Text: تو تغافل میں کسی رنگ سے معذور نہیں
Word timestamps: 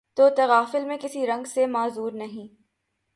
تو 0.17 0.29
تغافل 0.29 0.85
میں 0.85 0.97
کسی 0.97 1.27
رنگ 1.27 1.43
سے 1.43 1.65
معذور 1.65 2.11
نہیں 2.11 2.47